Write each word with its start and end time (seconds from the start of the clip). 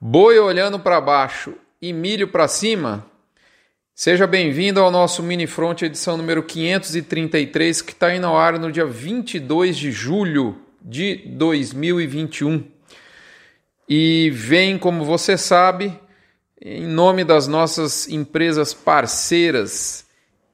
Boi 0.00 0.38
olhando 0.38 0.78
para 0.78 1.00
baixo 1.00 1.54
e 1.82 1.92
milho 1.92 2.28
para 2.28 2.46
cima? 2.46 3.04
Seja 3.92 4.28
bem-vindo 4.28 4.78
ao 4.78 4.92
nosso 4.92 5.24
Mini 5.24 5.48
Front, 5.48 5.82
edição 5.82 6.16
número 6.16 6.40
533, 6.44 7.82
que 7.82 7.90
está 7.90 8.14
indo 8.14 8.28
ao 8.28 8.38
ar 8.38 8.60
no 8.60 8.70
dia 8.70 8.86
22 8.86 9.76
de 9.76 9.90
julho 9.90 10.56
de 10.80 11.16
2021. 11.26 12.62
E 13.88 14.30
vem, 14.32 14.78
como 14.78 15.04
você 15.04 15.36
sabe, 15.36 15.98
em 16.62 16.86
nome 16.86 17.24
das 17.24 17.48
nossas 17.48 18.08
empresas 18.08 18.72
parceiras 18.72 20.06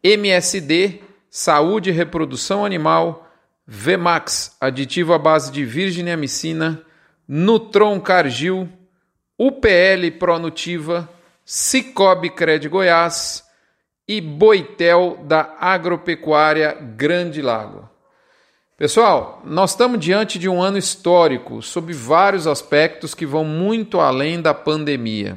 MSD, 0.03 1.03
Saúde 1.29 1.91
e 1.91 1.93
Reprodução 1.93 2.65
Animal, 2.65 3.31
Vemax, 3.67 4.57
aditivo 4.59 5.13
à 5.13 5.19
base 5.19 5.53
de 5.53 5.67
virgem 5.67 6.11
amicina, 6.11 6.81
Nutron 7.29 8.01
Cargil, 8.01 8.71
UPL 9.37 10.13
Pronutiva, 10.17 11.09
Cicobi 11.45 12.31
Cred 12.31 12.69
Goiás 12.69 13.43
e 14.07 14.21
Boitel 14.21 15.19
da 15.25 15.57
Agropecuária 15.59 16.73
Grande 16.75 17.43
Lago. 17.43 17.91
Pessoal, 18.77 19.43
nós 19.45 19.71
estamos 19.71 19.99
diante 19.99 20.39
de 20.39 20.49
um 20.49 20.63
ano 20.63 20.79
histórico 20.79 21.61
sob 21.63 21.93
vários 21.93 22.47
aspectos 22.47 23.13
que 23.13 23.27
vão 23.27 23.45
muito 23.45 23.99
além 23.99 24.41
da 24.41 24.55
pandemia. 24.55 25.37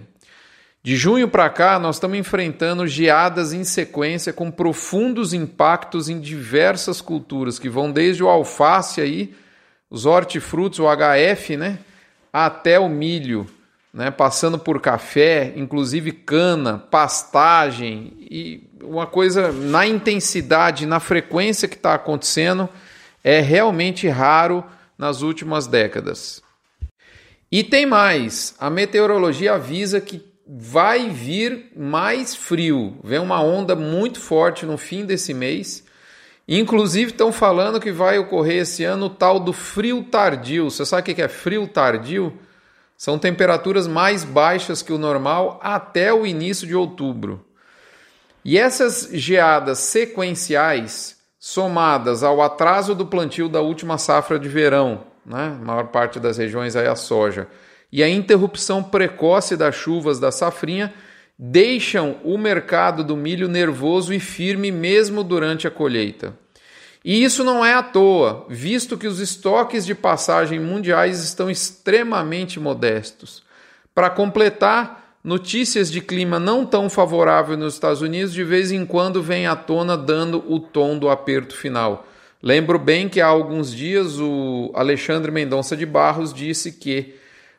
De 0.83 0.95
junho 0.95 1.27
para 1.27 1.49
cá, 1.49 1.79
nós 1.79 1.95
estamos 1.95 2.19
enfrentando 2.19 2.85
geadas 2.85 3.51
em 3.51 3.63
sequência 3.63 4.31
com 4.31 4.51
profundos 4.51 5.33
impactos 5.33 6.07
em 6.07 6.19
diversas 6.19 7.01
culturas, 7.01 7.57
que 7.57 7.67
vão 7.67 7.91
desde 7.91 8.23
o 8.23 8.29
alface 8.29 9.01
aí, 9.01 9.35
os 9.89 10.05
hortifrutos, 10.05 10.77
o 10.77 10.85
HF, 10.85 11.57
né, 11.57 11.79
até 12.31 12.79
o 12.79 12.87
milho 12.87 13.47
né, 13.97 14.11
passando 14.11 14.59
por 14.59 14.79
café, 14.79 15.51
inclusive 15.55 16.11
cana, 16.11 16.77
pastagem 16.77 18.13
e 18.29 18.69
uma 18.83 19.07
coisa 19.07 19.51
na 19.51 19.87
intensidade, 19.87 20.85
na 20.85 20.99
frequência 20.99 21.67
que 21.67 21.77
está 21.77 21.95
acontecendo 21.95 22.69
é 23.23 23.41
realmente 23.41 24.07
raro 24.07 24.63
nas 24.99 25.23
últimas 25.23 25.65
décadas. 25.65 26.43
E 27.51 27.63
tem 27.63 27.87
mais, 27.87 28.53
a 28.59 28.69
meteorologia 28.69 29.55
avisa 29.55 29.99
que 29.99 30.23
vai 30.47 31.09
vir 31.09 31.71
mais 31.75 32.35
frio, 32.35 32.99
vem 33.03 33.17
uma 33.17 33.41
onda 33.41 33.75
muito 33.75 34.19
forte 34.19 34.63
no 34.63 34.77
fim 34.77 35.07
desse 35.07 35.33
mês. 35.33 35.83
Inclusive 36.47 37.13
estão 37.13 37.31
falando 37.33 37.79
que 37.79 37.91
vai 37.91 38.19
ocorrer 38.19 38.61
esse 38.61 38.83
ano 38.83 39.07
o 39.07 39.09
tal 39.09 39.39
do 39.39 39.51
frio 39.51 40.03
tardio. 40.03 40.69
Você 40.69 40.85
sabe 40.85 41.11
o 41.11 41.15
que 41.15 41.19
é 41.19 41.27
frio 41.27 41.67
tardio? 41.67 42.31
São 42.97 43.19
temperaturas 43.19 43.87
mais 43.87 44.23
baixas 44.23 44.81
que 44.81 44.91
o 44.91 44.97
normal 44.97 45.59
até 45.61 46.11
o 46.11 46.25
início 46.25 46.65
de 46.65 46.75
outubro. 46.75 47.45
E 48.43 48.57
essas 48.57 49.09
geadas 49.13 49.77
sequenciais, 49.77 51.17
somadas 51.39 52.23
ao 52.23 52.41
atraso 52.41 52.95
do 52.95 53.05
plantio 53.05 53.47
da 53.47 53.61
última 53.61 53.99
safra 53.99 54.39
de 54.39 54.49
verão, 54.49 55.03
né, 55.23 55.55
maior 55.61 55.87
parte 55.89 56.19
das 56.19 56.37
regiões 56.37 56.75
aí 56.75 56.87
a 56.87 56.95
soja, 56.95 57.47
e 57.91 58.01
a 58.01 58.09
interrupção 58.09 58.83
precoce 58.83 59.55
das 59.55 59.75
chuvas 59.75 60.19
da 60.19 60.31
safrinha, 60.31 60.91
deixam 61.37 62.17
o 62.23 62.35
mercado 62.35 63.03
do 63.03 63.15
milho 63.15 63.47
nervoso 63.47 64.11
e 64.11 64.19
firme 64.19 64.71
mesmo 64.71 65.23
durante 65.23 65.67
a 65.67 65.71
colheita. 65.71 66.33
E 67.03 67.23
isso 67.23 67.43
não 67.43 67.63
é 67.63 67.73
à 67.73 67.83
toa, 67.83 68.45
visto 68.49 68.97
que 68.97 69.07
os 69.07 69.19
estoques 69.19 69.85
de 69.85 69.95
passagem 69.95 70.59
mundiais 70.59 71.23
estão 71.23 71.49
extremamente 71.49 72.59
modestos. 72.59 73.43
Para 73.93 74.09
completar, 74.09 75.17
notícias 75.23 75.91
de 75.91 76.01
clima 76.01 76.39
não 76.39 76.65
tão 76.65 76.89
favorável 76.89 77.57
nos 77.57 77.73
Estados 77.73 78.01
Unidos 78.01 78.33
de 78.33 78.43
vez 78.43 78.71
em 78.71 78.85
quando 78.85 79.21
vêm 79.21 79.47
à 79.47 79.55
tona 79.55 79.97
dando 79.97 80.43
o 80.47 80.59
tom 80.59 80.97
do 80.97 81.09
aperto 81.09 81.55
final. 81.55 82.05
Lembro 82.41 82.77
bem 82.77 83.09
que 83.09 83.19
há 83.19 83.27
alguns 83.27 83.73
dias 83.73 84.19
o 84.19 84.71
Alexandre 84.75 85.31
Mendonça 85.31 85.75
de 85.75 85.85
Barros 85.85 86.33
disse 86.33 86.71
que 86.71 87.15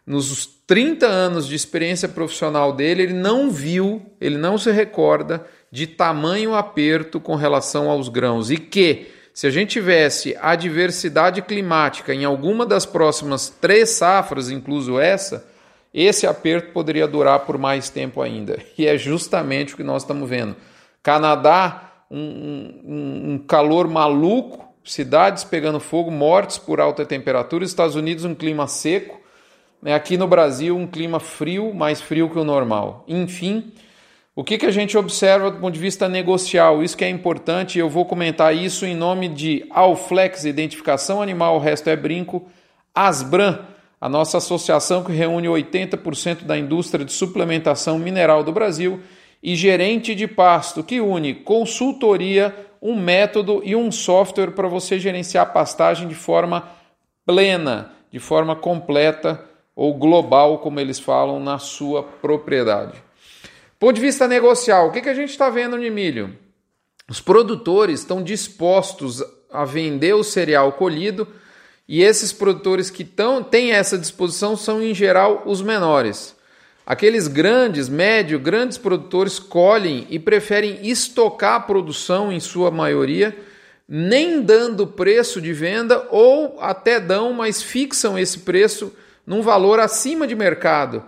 nos 0.06 0.46
30 0.66 1.06
anos 1.06 1.48
de 1.48 1.54
experiência 1.54 2.08
profissional 2.08 2.72
dele, 2.72 3.02
ele 3.02 3.12
não 3.14 3.50
viu, 3.50 4.02
ele 4.20 4.38
não 4.38 4.56
se 4.56 4.70
recorda 4.70 5.44
de 5.70 5.86
tamanho 5.86 6.54
aperto 6.54 7.18
com 7.18 7.34
relação 7.34 7.90
aos 7.90 8.08
grãos 8.08 8.50
e 8.50 8.56
que 8.56 9.08
se 9.38 9.46
a 9.46 9.50
gente 9.50 9.70
tivesse 9.70 10.36
a 10.40 10.56
diversidade 10.56 11.42
climática 11.42 12.12
em 12.12 12.24
alguma 12.24 12.66
das 12.66 12.84
próximas 12.84 13.48
três 13.48 13.90
safras, 13.90 14.50
incluso 14.50 14.98
essa, 14.98 15.46
esse 15.94 16.26
aperto 16.26 16.72
poderia 16.72 17.06
durar 17.06 17.46
por 17.46 17.56
mais 17.56 17.88
tempo 17.88 18.20
ainda. 18.20 18.58
E 18.76 18.84
é 18.84 18.98
justamente 18.98 19.74
o 19.74 19.76
que 19.76 19.84
nós 19.84 20.02
estamos 20.02 20.28
vendo. 20.28 20.56
Canadá, 21.04 22.02
um, 22.10 22.18
um, 22.18 23.32
um 23.34 23.38
calor 23.38 23.86
maluco, 23.86 24.74
cidades 24.82 25.44
pegando 25.44 25.78
fogo, 25.78 26.10
mortes 26.10 26.58
por 26.58 26.80
alta 26.80 27.06
temperatura. 27.06 27.64
Estados 27.64 27.94
Unidos, 27.94 28.24
um 28.24 28.34
clima 28.34 28.66
seco. 28.66 29.20
Aqui 29.84 30.16
no 30.16 30.26
Brasil, 30.26 30.76
um 30.76 30.84
clima 30.84 31.20
frio, 31.20 31.72
mais 31.72 32.00
frio 32.00 32.28
que 32.28 32.40
o 32.40 32.42
normal. 32.42 33.04
Enfim, 33.06 33.72
o 34.38 34.44
que, 34.44 34.56
que 34.56 34.66
a 34.66 34.70
gente 34.70 34.96
observa 34.96 35.50
do 35.50 35.58
ponto 35.58 35.74
de 35.74 35.80
vista 35.80 36.08
negocial? 36.08 36.80
Isso 36.80 36.96
que 36.96 37.04
é 37.04 37.10
importante, 37.10 37.76
eu 37.76 37.90
vou 37.90 38.04
comentar 38.04 38.54
isso 38.54 38.86
em 38.86 38.94
nome 38.94 39.26
de 39.26 39.66
Alflex 39.68 40.44
Identificação 40.44 41.20
Animal, 41.20 41.56
o 41.56 41.58
resto 41.58 41.90
é 41.90 41.96
brinco, 41.96 42.46
Asbran, 42.94 43.58
a 44.00 44.08
nossa 44.08 44.38
associação 44.38 45.02
que 45.02 45.10
reúne 45.10 45.48
80% 45.48 46.44
da 46.44 46.56
indústria 46.56 47.04
de 47.04 47.12
suplementação 47.12 47.98
mineral 47.98 48.44
do 48.44 48.52
Brasil, 48.52 49.00
e 49.42 49.56
Gerente 49.56 50.14
de 50.14 50.28
Pasto, 50.28 50.84
que 50.84 51.00
une 51.00 51.34
consultoria, 51.34 52.54
um 52.80 52.94
método 52.94 53.60
e 53.64 53.74
um 53.74 53.90
software 53.90 54.52
para 54.52 54.68
você 54.68 55.00
gerenciar 55.00 55.48
a 55.48 55.50
pastagem 55.50 56.06
de 56.06 56.14
forma 56.14 56.62
plena, 57.26 57.90
de 58.08 58.20
forma 58.20 58.54
completa 58.54 59.44
ou 59.74 59.94
global, 59.94 60.58
como 60.58 60.78
eles 60.78 61.00
falam, 61.00 61.40
na 61.40 61.58
sua 61.58 62.04
propriedade. 62.04 63.07
Ponto 63.78 63.94
de 63.94 64.00
vista 64.00 64.26
negocial, 64.26 64.88
o 64.88 64.90
que, 64.90 65.00
que 65.00 65.08
a 65.08 65.14
gente 65.14 65.30
está 65.30 65.48
vendo 65.48 65.78
de 65.78 65.88
milho? 65.88 66.36
Os 67.08 67.20
produtores 67.20 68.00
estão 68.00 68.20
dispostos 68.20 69.22
a 69.52 69.64
vender 69.64 70.14
o 70.14 70.24
cereal 70.24 70.72
colhido 70.72 71.28
e 71.86 72.02
esses 72.02 72.32
produtores 72.32 72.90
que 72.90 73.04
tão, 73.04 73.40
têm 73.40 73.70
essa 73.70 73.96
disposição 73.96 74.56
são, 74.56 74.82
em 74.82 74.92
geral, 74.92 75.44
os 75.46 75.62
menores. 75.62 76.34
Aqueles 76.84 77.28
grandes, 77.28 77.88
médio, 77.88 78.40
grandes 78.40 78.76
produtores 78.76 79.38
colhem 79.38 80.08
e 80.10 80.18
preferem 80.18 80.80
estocar 80.82 81.54
a 81.54 81.60
produção, 81.60 82.32
em 82.32 82.40
sua 82.40 82.72
maioria, 82.72 83.36
nem 83.88 84.42
dando 84.42 84.88
preço 84.88 85.40
de 85.40 85.52
venda 85.52 86.04
ou 86.10 86.60
até 86.60 86.98
dão, 86.98 87.32
mas 87.32 87.62
fixam 87.62 88.18
esse 88.18 88.40
preço 88.40 88.92
num 89.24 89.40
valor 89.40 89.78
acima 89.78 90.26
de 90.26 90.34
mercado 90.34 91.04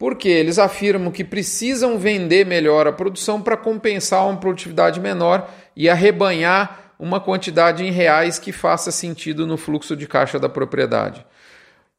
porque 0.00 0.30
eles 0.30 0.58
afirmam 0.58 1.12
que 1.12 1.22
precisam 1.22 1.98
vender 1.98 2.46
melhor 2.46 2.86
a 2.86 2.92
produção 2.92 3.42
para 3.42 3.54
compensar 3.54 4.26
uma 4.26 4.40
produtividade 4.40 4.98
menor 4.98 5.46
e 5.76 5.90
arrebanhar 5.90 6.94
uma 6.98 7.20
quantidade 7.20 7.84
em 7.84 7.90
reais 7.90 8.38
que 8.38 8.50
faça 8.50 8.90
sentido 8.90 9.46
no 9.46 9.58
fluxo 9.58 9.94
de 9.94 10.08
caixa 10.08 10.38
da 10.38 10.48
propriedade. 10.48 11.22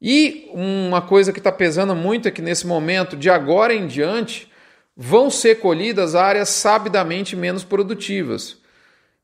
E 0.01 0.49
uma 0.51 0.99
coisa 0.99 1.31
que 1.31 1.37
está 1.37 1.51
pesando 1.51 1.93
muito 1.93 2.27
é 2.27 2.31
que 2.31 2.41
nesse 2.41 2.65
momento, 2.65 3.15
de 3.15 3.29
agora 3.29 3.71
em 3.71 3.85
diante, 3.85 4.51
vão 4.97 5.29
ser 5.29 5.59
colhidas 5.59 6.15
áreas 6.15 6.49
sabidamente 6.49 7.35
menos 7.35 7.63
produtivas. 7.63 8.57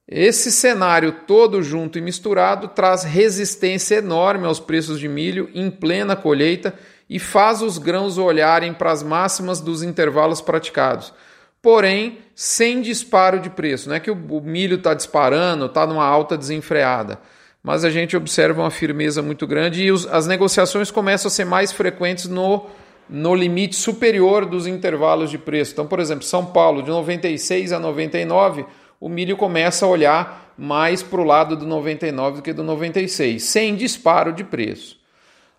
Esse 0.08 0.52
cenário 0.52 1.12
todo 1.26 1.64
junto 1.64 1.98
e 1.98 2.02
misturado 2.02 2.68
traz 2.68 3.04
resistência 3.04 3.96
enorme 3.96 4.46
aos 4.46 4.60
preços 4.60 5.00
de 5.00 5.08
milho 5.08 5.50
em 5.56 5.72
plena 5.72 6.16
colheita 6.16 6.76
e 7.10 7.20
faz 7.20 7.62
os 7.62 7.78
grãos 7.78 8.18
olharem 8.18 8.74
para 8.74 8.92
as 8.92 9.02
máximas 9.02 9.62
dos 9.62 9.84
intervalos 9.84 10.42
praticados. 10.42 11.14
Porém, 11.62 12.20
sem 12.36 12.82
disparo 12.82 13.40
de 13.40 13.50
preço. 13.50 13.90
Não 13.90 13.96
é 13.96 14.00
que 14.00 14.12
o 14.12 14.42
milho 14.42 14.78
está 14.78 14.94
disparando, 14.94 15.66
está 15.66 15.88
numa 15.88 16.06
alta 16.06 16.38
desenfreada. 16.38 17.20
Mas 17.64 17.84
a 17.84 17.90
gente 17.90 18.16
observa 18.16 18.62
uma 18.62 18.72
firmeza 18.72 19.22
muito 19.22 19.46
grande 19.48 19.84
e 19.84 19.92
os, 19.92 20.06
as 20.08 20.28
negociações 20.28 20.92
começam 20.92 21.28
a 21.28 21.32
ser 21.32 21.46
mais 21.46 21.72
frequentes 21.72 22.28
no, 22.28 22.66
no 23.10 23.36
limite 23.36 23.76
superior 23.76 24.46
dos 24.46 24.68
intervalos 24.68 25.30
de 25.30 25.38
preço. 25.38 25.74
Então, 25.74 25.88
por 25.88 26.00
exemplo, 26.00 26.24
São 26.24 26.46
Paulo, 26.46 26.82
de 26.82 26.90
96 26.90 27.74
a 27.74 27.80
99, 27.80 28.66
o 29.00 29.10
milho 29.10 29.36
começa 29.36 29.86
a 29.86 29.90
olhar 29.90 30.54
mais 30.58 31.04
para 31.04 31.22
o 31.22 31.24
lado 31.24 31.56
do 31.56 31.66
99 31.66 32.38
do 32.38 32.42
que 32.42 32.54
do 32.54 32.64
96, 32.64 33.44
sem 33.44 33.76
disparo 33.76 34.32
de 34.32 34.44
preço. 34.44 34.98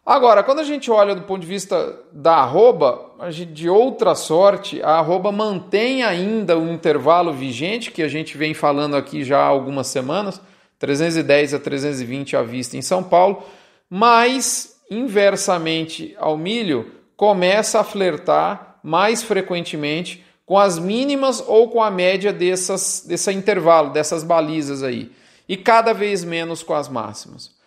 Agora, 0.09 0.43
quando 0.43 0.61
a 0.61 0.65
gente 0.65 0.91
olha 0.91 1.15
do 1.15 1.21
ponto 1.21 1.43
de 1.43 1.47
vista 1.47 2.01
da 2.11 2.37
arroba, 2.37 3.11
de 3.53 3.69
outra 3.69 4.15
sorte, 4.15 4.81
a 4.83 4.93
arroba 4.93 5.31
mantém 5.31 6.03
ainda 6.03 6.59
o 6.59 6.73
intervalo 6.73 7.31
vigente 7.31 7.91
que 7.91 8.03
a 8.03 8.09
gente 8.09 8.39
vem 8.39 8.55
falando 8.55 8.97
aqui 8.97 9.23
já 9.23 9.39
há 9.39 9.45
algumas 9.45 9.89
semanas, 9.89 10.41
310 10.79 11.53
a 11.53 11.59
320 11.59 12.37
à 12.39 12.43
vista 12.43 12.75
em 12.75 12.81
São 12.81 13.05
Paulo, 13.05 13.43
mas 13.91 14.81
inversamente 14.91 16.17
ao 16.19 16.39
milho, 16.39 16.91
começa 17.15 17.79
a 17.79 17.85
flertar 17.85 18.81
mais 18.83 19.23
frequentemente 19.23 20.25
com 20.47 20.57
as 20.59 20.79
mínimas 20.79 21.45
ou 21.47 21.69
com 21.69 21.83
a 21.83 21.91
média 21.91 22.33
dessas, 22.33 23.05
desse 23.07 23.31
intervalo, 23.31 23.91
dessas 23.91 24.25
balizas 24.25 24.83
aí, 24.83 25.13
e 25.47 25.55
cada 25.55 25.93
vez 25.93 26.25
menos 26.25 26.63
com 26.63 26.73
as 26.73 26.89
máximas. 26.89 27.58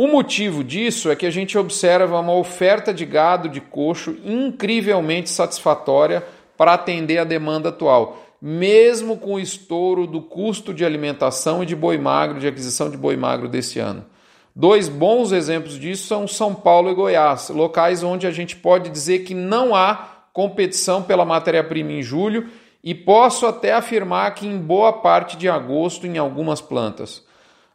O 0.00 0.06
motivo 0.06 0.62
disso 0.62 1.10
é 1.10 1.16
que 1.16 1.26
a 1.26 1.30
gente 1.30 1.58
observa 1.58 2.20
uma 2.20 2.32
oferta 2.32 2.94
de 2.94 3.04
gado 3.04 3.48
de 3.48 3.60
coxo 3.60 4.16
incrivelmente 4.24 5.28
satisfatória 5.28 6.24
para 6.56 6.74
atender 6.74 7.18
a 7.18 7.24
demanda 7.24 7.70
atual, 7.70 8.16
mesmo 8.40 9.16
com 9.16 9.34
o 9.34 9.40
estouro 9.40 10.06
do 10.06 10.22
custo 10.22 10.72
de 10.72 10.84
alimentação 10.84 11.64
e 11.64 11.66
de 11.66 11.74
boi 11.74 11.98
magro, 11.98 12.38
de 12.38 12.46
aquisição 12.46 12.88
de 12.88 12.96
boi 12.96 13.16
magro 13.16 13.48
desse 13.48 13.80
ano. 13.80 14.06
Dois 14.54 14.88
bons 14.88 15.32
exemplos 15.32 15.76
disso 15.76 16.06
são 16.06 16.28
São 16.28 16.54
Paulo 16.54 16.92
e 16.92 16.94
Goiás, 16.94 17.48
locais 17.48 18.04
onde 18.04 18.24
a 18.24 18.30
gente 18.30 18.54
pode 18.54 18.90
dizer 18.90 19.24
que 19.24 19.34
não 19.34 19.74
há 19.74 20.26
competição 20.32 21.02
pela 21.02 21.24
matéria-prima 21.24 21.90
em 21.90 22.04
julho 22.04 22.46
e 22.84 22.94
posso 22.94 23.46
até 23.46 23.72
afirmar 23.72 24.32
que 24.36 24.46
em 24.46 24.58
boa 24.58 24.92
parte 24.92 25.36
de 25.36 25.48
agosto 25.48 26.06
em 26.06 26.18
algumas 26.18 26.60
plantas. 26.60 27.26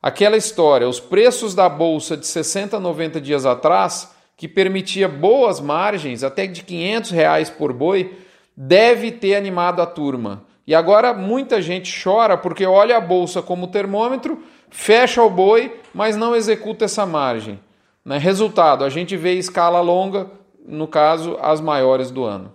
Aquela 0.03 0.35
história, 0.35 0.89
os 0.89 0.99
preços 0.99 1.55
da 1.55 1.69
bolsa 1.69 2.17
de 2.17 2.27
60 2.27 2.75
a 2.75 2.79
90 2.81 3.21
dias 3.21 3.45
atrás, 3.45 4.13
que 4.35 4.49
permitia 4.49 5.07
boas 5.07 5.61
margens, 5.61 6.25
até 6.25 6.45
de 6.45 6.61
500 6.61 7.11
reais 7.11 7.49
por 7.49 7.71
boi, 7.71 8.13
deve 8.55 9.13
ter 9.13 9.33
animado 9.33 9.81
a 9.81 9.85
turma. 9.85 10.43
E 10.67 10.75
agora 10.75 11.13
muita 11.13 11.61
gente 11.61 12.03
chora 12.03 12.37
porque 12.37 12.65
olha 12.65 12.97
a 12.97 12.99
bolsa 12.99 13.41
como 13.41 13.69
termômetro, 13.69 14.43
fecha 14.69 15.23
o 15.23 15.29
boi, 15.29 15.79
mas 15.93 16.17
não 16.17 16.35
executa 16.35 16.83
essa 16.83 17.05
margem. 17.05 17.57
Né? 18.03 18.17
Resultado, 18.17 18.83
a 18.83 18.89
gente 18.89 19.15
vê 19.15 19.35
escala 19.35 19.79
longa, 19.79 20.29
no 20.67 20.85
caso, 20.85 21.37
as 21.41 21.61
maiores 21.61 22.11
do 22.11 22.25
ano. 22.25 22.51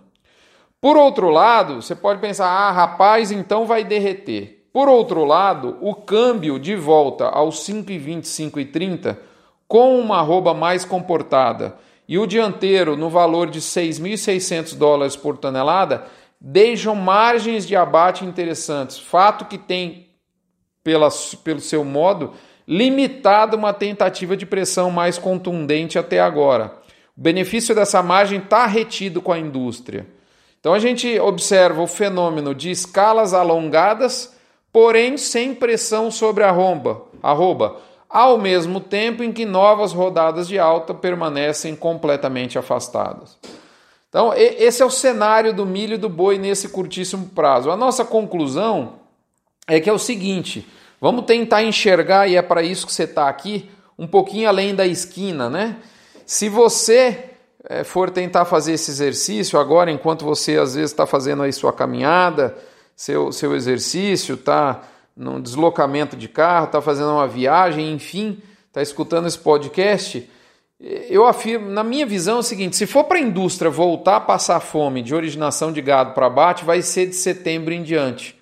Por 0.79 0.95
outro 0.95 1.31
lado, 1.31 1.81
você 1.81 1.95
pode 1.95 2.21
pensar, 2.21 2.47
ah, 2.47 2.71
rapaz, 2.71 3.31
então 3.31 3.65
vai 3.65 3.83
derreter. 3.83 4.58
Por 4.71 4.87
outro 4.87 5.25
lado, 5.25 5.77
o 5.81 5.95
câmbio 5.95 6.59
de 6.59 6.75
volta 6.75 7.25
aos 7.25 7.65
5,20, 7.67 8.23
5,30 8.23 9.17
com 9.67 9.99
uma 9.99 10.17
arroba 10.17 10.53
mais 10.53 10.83
comportada 10.83 11.75
e 12.07 12.17
o 12.17 12.25
dianteiro 12.25 12.97
no 12.97 13.09
valor 13.09 13.49
de 13.49 13.61
6.600 13.61 14.75
dólares 14.75 15.15
por 15.15 15.37
tonelada 15.37 16.05
deixam 16.41 16.95
margens 16.95 17.67
de 17.67 17.75
abate 17.75 18.25
interessantes. 18.25 18.97
Fato 18.97 19.45
que 19.45 19.57
tem, 19.57 20.07
pela, 20.83 21.09
pelo 21.43 21.59
seu 21.59 21.83
modo, 21.83 22.33
limitado 22.67 23.57
uma 23.57 23.73
tentativa 23.73 24.37
de 24.37 24.45
pressão 24.45 24.89
mais 24.89 25.17
contundente 25.17 25.99
até 25.99 26.19
agora. 26.19 26.73
O 27.17 27.21
benefício 27.21 27.75
dessa 27.75 28.01
margem 28.01 28.39
está 28.39 28.65
retido 28.65 29.21
com 29.21 29.31
a 29.31 29.39
indústria. 29.39 30.07
Então 30.59 30.73
a 30.73 30.79
gente 30.79 31.19
observa 31.19 31.81
o 31.81 31.87
fenômeno 31.87 32.55
de 32.55 32.71
escalas 32.71 33.33
alongadas, 33.33 34.35
porém 34.71 35.17
sem 35.17 35.53
pressão 35.53 36.11
sobre 36.11 36.43
a 36.43 36.49
arroba, 36.49 37.03
arroba 37.21 37.77
ao 38.09 38.39
mesmo 38.39 38.79
tempo 38.79 39.23
em 39.23 39.31
que 39.31 39.45
novas 39.45 39.93
rodadas 39.93 40.47
de 40.47 40.57
alta 40.57 40.93
permanecem 40.93 41.75
completamente 41.75 42.57
afastadas. 42.57 43.37
Então, 44.09 44.33
esse 44.33 44.81
é 44.81 44.85
o 44.85 44.89
cenário 44.89 45.53
do 45.53 45.63
milho 45.63 45.93
e 45.93 45.97
do 45.97 46.09
boi 46.09 46.39
nesse 46.39 46.69
curtíssimo 46.69 47.27
prazo. 47.27 47.69
A 47.69 47.77
nossa 47.77 48.03
conclusão 48.03 48.93
é 49.67 49.79
que 49.79 49.87
é 49.87 49.93
o 49.93 49.99
seguinte: 49.99 50.67
vamos 50.99 51.25
tentar 51.25 51.61
enxergar, 51.61 52.27
e 52.27 52.35
é 52.35 52.41
para 52.41 52.63
isso 52.63 52.87
que 52.87 52.93
você 52.93 53.03
está 53.03 53.29
aqui, 53.29 53.69
um 53.97 54.07
pouquinho 54.07 54.49
além 54.49 54.73
da 54.73 54.87
esquina, 54.87 55.47
né? 55.47 55.77
Se 56.25 56.49
você 56.49 57.25
é, 57.69 57.83
for 57.83 58.09
tentar 58.09 58.45
fazer 58.45 58.73
esse 58.73 58.89
exercício 58.89 59.59
agora, 59.59 59.91
enquanto 59.91 60.25
você 60.25 60.57
às 60.57 60.73
vezes 60.73 60.89
está 60.89 61.05
fazendo 61.05 61.43
aí 61.43 61.53
sua 61.53 61.71
caminhada, 61.71 62.57
seu, 62.99 63.31
seu 63.31 63.55
exercício, 63.55 64.35
está 64.35 64.81
num 65.15 65.39
deslocamento 65.39 66.17
de 66.17 66.27
carro, 66.27 66.65
está 66.65 66.81
fazendo 66.81 67.11
uma 67.11 67.27
viagem, 67.27 67.93
enfim, 67.93 68.41
está 68.67 68.81
escutando 68.81 69.27
esse 69.27 69.37
podcast 69.37 70.27
eu 71.09 71.27
afirmo, 71.27 71.69
na 71.69 71.83
minha 71.83 72.05
visão, 72.05 72.37
é 72.37 72.39
o 72.39 72.43
seguinte: 72.43 72.77
se 72.77 72.87
for 72.87 73.03
para 73.03 73.17
a 73.17 73.21
indústria 73.21 73.69
voltar 73.69 74.15
a 74.15 74.21
passar 74.21 74.61
fome 74.61 75.01
de 75.01 75.13
originação 75.13 75.73
de 75.73 75.81
gado 75.81 76.13
para 76.13 76.27
abate, 76.27 76.63
vai 76.63 76.81
ser 76.81 77.07
de 77.07 77.15
setembro 77.15 77.73
em 77.73 77.83
diante. 77.83 78.37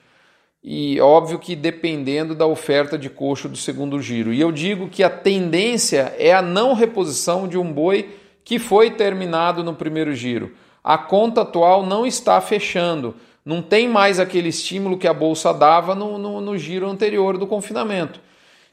E 0.63 0.99
óbvio 1.01 1.39
que 1.39 1.55
dependendo 1.55 2.35
da 2.35 2.45
oferta 2.45 2.97
de 2.97 3.09
coxo 3.09 3.49
do 3.49 3.57
segundo 3.57 3.99
giro. 4.01 4.33
E 4.33 4.39
eu 4.39 4.51
digo 4.51 4.89
que 4.89 5.01
a 5.01 5.09
tendência 5.09 6.13
é 6.17 6.33
a 6.33 6.41
não 6.41 6.73
reposição 6.73 7.47
de 7.47 7.57
um 7.57 7.71
boi 7.71 8.15
que 8.43 8.59
foi 8.59 8.91
terminado 8.91 9.63
no 9.63 9.73
primeiro 9.73 10.13
giro. 10.13 10.53
A 10.83 10.97
conta 10.97 11.41
atual 11.41 11.85
não 11.85 12.05
está 12.05 12.39
fechando. 12.39 13.15
Não 13.47 13.61
tem 13.61 13.87
mais 13.87 14.19
aquele 14.19 14.49
estímulo 14.49 14.97
que 14.97 15.07
a 15.07 15.13
bolsa 15.13 15.53
dava 15.53 15.95
no, 15.95 16.17
no, 16.17 16.41
no 16.41 16.57
giro 16.57 16.89
anterior 16.89 17.37
do 17.37 17.47
confinamento. 17.47 18.19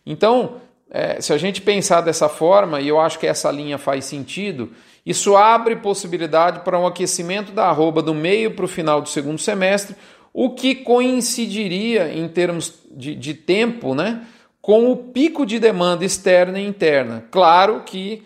Então, 0.05 0.57
é, 0.91 1.21
se 1.21 1.33
a 1.33 1.39
gente 1.39 1.63
pensar 1.63 2.01
dessa 2.01 2.29
forma, 2.29 2.81
e 2.81 2.89
eu 2.89 2.99
acho 2.99 3.21
que 3.21 3.27
essa 3.29 3.53
linha 3.53 3.79
faz 3.79 4.05
sentido, 4.05 4.73
isso 5.07 5.37
abre 5.37 5.77
possibilidade 5.77 6.65
para 6.65 6.77
um 6.77 6.89
aquecimento 6.89 7.53
da 7.53 7.67
arroba 7.67 8.03
do 8.03 8.13
meio 8.13 8.51
para 8.51 8.65
o 8.65 8.69
final 8.69 9.01
do 9.01 9.09
segundo 9.09 9.39
semestre, 9.39 9.95
o 10.33 10.51
que 10.51 10.75
coincidiria 10.75 12.13
em 12.13 12.27
termos 12.27 12.75
de, 12.91 13.15
de 13.15 13.33
tempo 13.33 13.95
né, 13.95 14.27
com 14.61 14.91
o 14.91 14.97
pico 14.97 15.47
de 15.47 15.61
demanda 15.61 16.05
externa 16.05 16.59
e 16.59 16.67
interna. 16.67 17.25
Claro 17.31 17.85
que 17.87 18.25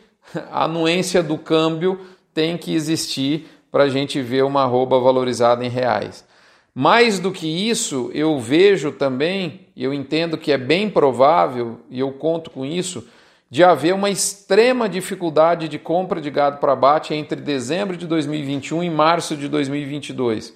a 0.51 0.65
anuência 0.65 1.23
do 1.23 1.37
câmbio 1.37 2.01
tem 2.33 2.57
que 2.57 2.75
existir 2.75 3.47
para 3.71 3.85
a 3.85 3.89
gente 3.91 4.23
ver 4.23 4.45
uma 4.45 4.63
arroba 4.63 4.99
valorizada 4.99 5.63
em 5.63 5.69
reais. 5.69 6.27
Mais 6.81 7.19
do 7.19 7.33
que 7.33 7.69
isso, 7.69 8.09
eu 8.15 8.39
vejo 8.39 8.93
também, 8.93 9.67
eu 9.77 9.93
entendo 9.93 10.39
que 10.39 10.53
é 10.53 10.57
bem 10.57 10.89
provável, 10.89 11.81
e 11.91 11.99
eu 11.99 12.13
conto 12.13 12.51
com 12.51 12.65
isso, 12.65 13.05
de 13.51 13.65
haver 13.65 13.93
uma 13.93 14.09
extrema 14.09 14.89
dificuldade 14.89 15.69
de 15.69 15.77
compra 15.77 16.21
de 16.21 16.31
gado 16.31 16.59
para 16.59 16.75
abate 16.75 17.13
entre 17.13 17.41
dezembro 17.41 17.97
de 17.97 18.07
2021 18.07 18.85
e 18.85 18.91
março 18.91 19.37
de 19.37 19.49
2022, 19.49 20.55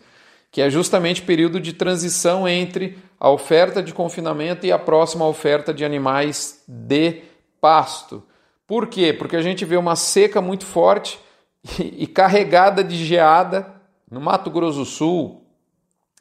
que 0.52 0.62
é 0.62 0.70
justamente 0.70 1.22
período 1.22 1.58
de 1.58 1.72
transição 1.72 2.46
entre 2.46 2.98
a 3.18 3.28
oferta 3.28 3.82
de 3.82 3.92
confinamento 3.92 4.64
e 4.64 4.70
a 4.70 4.78
próxima 4.78 5.26
oferta 5.26 5.74
de 5.74 5.84
animais 5.84 6.62
de 6.68 7.22
pasto. 7.60 8.22
Por 8.64 8.86
quê? 8.86 9.12
Porque 9.12 9.34
a 9.34 9.42
gente 9.42 9.64
vê 9.64 9.76
uma 9.76 9.96
seca 9.96 10.40
muito 10.40 10.66
forte 10.66 11.18
e 11.82 12.06
carregada 12.06 12.84
de 12.84 12.94
geada 13.04 13.74
no 14.08 14.20
Mato 14.20 14.52
Grosso 14.52 14.78
do 14.78 14.84
Sul, 14.84 15.41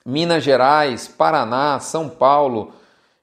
Minas 0.06 0.44
Gerais, 0.44 1.08
Paraná, 1.08 1.80
São 1.80 2.10
Paulo, 2.10 2.74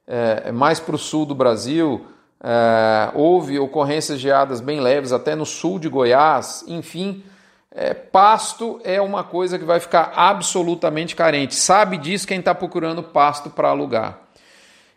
é, 0.07 0.51
mais 0.53 0.81
para 0.81 0.95
o 0.95 0.99
sul 0.99 1.27
do 1.27 1.35
Brasil, 1.35 2.07
é, 2.43 3.11
houve 3.15 3.59
ocorrências 3.59 4.21
geadas 4.21 4.61
bem 4.61 4.81
leves 4.81 5.13
até 5.13 5.35
no 5.35 5.45
sul 5.45 5.79
de 5.79 5.89
Goiás, 5.89 6.65
enfim. 6.69 7.23
É, 7.71 7.93
pasto 7.93 8.81
é 8.83 9.01
uma 9.01 9.23
coisa 9.23 9.59
que 9.59 9.65
vai 9.65 9.79
ficar 9.79 10.13
absolutamente 10.17 11.15
carente. 11.15 11.55
Sabe 11.55 11.99
disso 11.99 12.27
quem 12.27 12.39
está 12.39 12.55
procurando 12.55 13.03
pasto 13.03 13.51
para 13.51 13.69
alugar. 13.69 14.19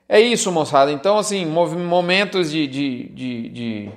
É 0.08 0.20
isso, 0.20 0.52
moçada. 0.52 0.92
Então, 0.92 1.18
assim, 1.18 1.46
momentos 1.46 2.52
de, 2.52 2.68
de, 2.68 3.04
de, 3.10 3.50
de, 3.50 3.90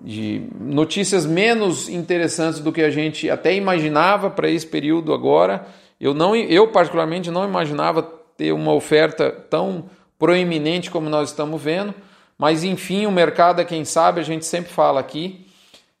de 0.00 0.42
notícias 0.60 1.24
menos 1.24 1.88
interessantes 1.88 2.60
do 2.60 2.72
que 2.72 2.82
a 2.82 2.90
gente 2.90 3.30
até 3.30 3.54
imaginava 3.54 4.30
para 4.30 4.48
esse 4.50 4.66
período 4.66 5.12
agora. 5.14 5.66
Eu, 6.00 6.14
não, 6.14 6.34
eu, 6.34 6.68
particularmente, 6.68 7.30
não 7.30 7.44
imaginava 7.44 8.02
ter 8.36 8.52
uma 8.52 8.72
oferta 8.72 9.30
tão 9.30 9.88
proeminente 10.18 10.90
como 10.90 11.08
nós 11.08 11.30
estamos 11.30 11.60
vendo, 11.60 11.94
mas 12.36 12.64
enfim, 12.64 13.06
o 13.06 13.12
mercado 13.12 13.60
é 13.60 13.64
quem 13.64 13.84
sabe, 13.84 14.20
a 14.20 14.24
gente 14.24 14.44
sempre 14.44 14.72
fala 14.72 15.00
aqui. 15.00 15.46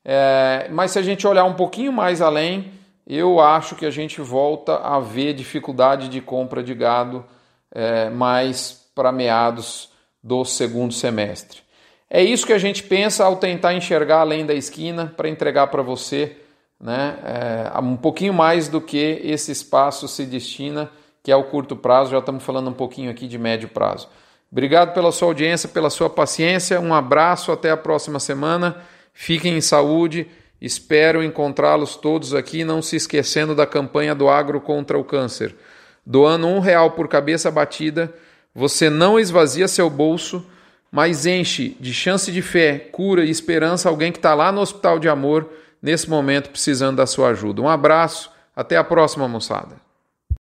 É, 0.04 0.68
mas 0.70 0.90
se 0.90 0.98
a 0.98 1.02
gente 1.02 1.26
olhar 1.26 1.44
um 1.44 1.54
pouquinho 1.54 1.92
mais 1.92 2.20
além, 2.20 2.72
eu 3.06 3.40
acho 3.40 3.74
que 3.74 3.86
a 3.86 3.90
gente 3.90 4.20
volta 4.20 4.76
a 4.76 4.98
ver 4.98 5.34
dificuldade 5.34 6.08
de 6.08 6.20
compra 6.20 6.62
de 6.62 6.74
gado 6.74 7.24
é, 7.70 8.10
mais 8.10 8.88
para 8.94 9.12
meados 9.12 9.90
do 10.22 10.44
segundo 10.44 10.92
semestre. 10.92 11.60
É 12.08 12.22
isso 12.22 12.46
que 12.46 12.52
a 12.52 12.58
gente 12.58 12.82
pensa 12.82 13.24
ao 13.24 13.36
tentar 13.36 13.74
enxergar 13.74 14.20
além 14.20 14.46
da 14.46 14.54
esquina 14.54 15.12
para 15.16 15.28
entregar 15.28 15.66
para 15.66 15.82
você 15.82 16.36
né, 16.84 17.16
é, 17.24 17.78
um 17.80 17.96
pouquinho 17.96 18.34
mais 18.34 18.68
do 18.68 18.78
que 18.78 19.18
esse 19.24 19.50
espaço 19.50 20.06
se 20.06 20.26
destina, 20.26 20.90
que 21.22 21.32
é 21.32 21.36
o 21.36 21.44
curto 21.44 21.74
prazo, 21.74 22.10
já 22.10 22.18
estamos 22.18 22.44
falando 22.44 22.68
um 22.68 22.74
pouquinho 22.74 23.10
aqui 23.10 23.26
de 23.26 23.38
médio 23.38 23.70
prazo. 23.70 24.06
Obrigado 24.52 24.92
pela 24.92 25.10
sua 25.10 25.28
audiência, 25.28 25.66
pela 25.66 25.88
sua 25.88 26.10
paciência, 26.10 26.78
um 26.78 26.92
abraço, 26.92 27.50
até 27.50 27.70
a 27.70 27.76
próxima 27.76 28.20
semana, 28.20 28.76
fiquem 29.14 29.56
em 29.56 29.62
saúde, 29.62 30.26
espero 30.60 31.22
encontrá-los 31.22 31.96
todos 31.96 32.34
aqui, 32.34 32.64
não 32.64 32.82
se 32.82 32.96
esquecendo 32.96 33.54
da 33.54 33.66
campanha 33.66 34.14
do 34.14 34.28
Agro 34.28 34.60
contra 34.60 34.98
o 34.98 35.04
Câncer. 35.04 35.56
Doando 36.04 36.46
um 36.46 36.60
real 36.60 36.90
por 36.90 37.08
cabeça 37.08 37.50
batida, 37.50 38.12
você 38.54 38.90
não 38.90 39.18
esvazia 39.18 39.66
seu 39.68 39.88
bolso, 39.88 40.44
mas 40.92 41.24
enche 41.24 41.78
de 41.80 41.94
chance 41.94 42.30
de 42.30 42.42
fé, 42.42 42.78
cura 42.78 43.24
e 43.24 43.30
esperança 43.30 43.88
alguém 43.88 44.12
que 44.12 44.18
está 44.18 44.34
lá 44.34 44.52
no 44.52 44.60
hospital 44.60 44.98
de 44.98 45.08
amor, 45.08 45.48
nesse 45.84 46.08
momento 46.08 46.48
precisando 46.48 46.96
da 46.96 47.06
sua 47.06 47.28
ajuda. 47.28 47.60
Um 47.60 47.68
abraço, 47.68 48.32
até 48.56 48.74
a 48.78 48.82
próxima, 48.82 49.28
moçada. 49.28 49.83